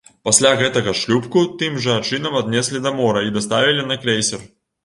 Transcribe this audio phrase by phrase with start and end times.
[0.27, 4.47] Пасля гэтага шлюпку тым жа чынам аднеслі да мора і даставілі на крэйсер.